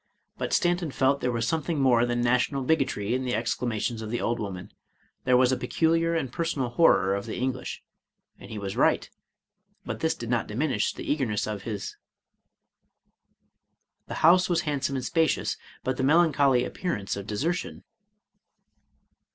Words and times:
—But 0.39 0.51
Stanton 0.51 0.89
felt 0.89 1.21
there 1.21 1.31
was 1.31 1.47
something 1.47 1.79
more 1.79 2.07
than 2.07 2.21
national 2.21 2.63
bigotry 2.63 3.13
in 3.13 3.23
the 3.23 3.35
ex 3.35 3.55
clamations 3.55 4.01
of 4.01 4.09
the 4.09 4.19
old 4.19 4.39
woman; 4.39 4.73
there 5.25 5.37
was 5.37 5.51
a 5.51 5.55
peculiar 5.55 6.15
and 6.15 6.27
172 6.27 6.57
Charles 6.57 6.57
Robert 6.57 6.71
Maturin 6.71 6.87
personal 6.87 7.05
horror 7.05 7.15
of 7.15 7.27
the 7.27 7.37
English.— 7.37 7.83
^And 8.41 8.49
he 8.49 8.57
was 8.57 8.75
right; 8.75 9.09
but 9.85 9.99
this 9.99 10.15
did 10.15 10.31
not 10.31 10.47
diminish 10.47 10.91
the 10.91 11.03
eagerness 11.03 11.45
of 11.45 11.61
his....••.•• 11.69 11.83
The 14.07 14.15
house 14.25 14.49
was 14.49 14.61
handsome 14.61 14.95
and 14.95 15.05
spacious, 15.05 15.55
but 15.83 15.97
the 15.97 16.03
melancholy 16.03 16.65
appearance 16.65 17.15
of 17.15 17.27
desertion 17.27 17.83